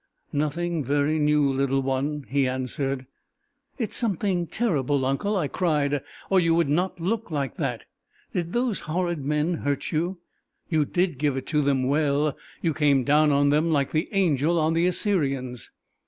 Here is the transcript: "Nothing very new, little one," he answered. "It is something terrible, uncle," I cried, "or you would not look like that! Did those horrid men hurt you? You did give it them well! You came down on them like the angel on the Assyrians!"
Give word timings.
"Nothing 0.33 0.83
very 0.83 1.19
new, 1.19 1.47
little 1.47 1.83
one," 1.83 2.25
he 2.27 2.47
answered. 2.47 3.05
"It 3.77 3.91
is 3.91 3.95
something 3.95 4.47
terrible, 4.47 5.05
uncle," 5.05 5.37
I 5.37 5.47
cried, 5.47 6.01
"or 6.31 6.39
you 6.39 6.55
would 6.55 6.69
not 6.69 6.99
look 6.99 7.29
like 7.29 7.57
that! 7.57 7.85
Did 8.33 8.51
those 8.51 8.79
horrid 8.89 9.23
men 9.23 9.53
hurt 9.57 9.91
you? 9.91 10.17
You 10.69 10.85
did 10.85 11.19
give 11.19 11.37
it 11.37 11.45
them 11.51 11.83
well! 11.83 12.35
You 12.63 12.73
came 12.73 13.03
down 13.03 13.31
on 13.31 13.49
them 13.49 13.69
like 13.69 13.91
the 13.91 14.09
angel 14.11 14.57
on 14.57 14.73
the 14.73 14.87
Assyrians!" 14.87 15.69